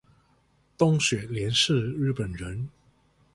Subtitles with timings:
[0.79, 2.67] 东雪莲是日本人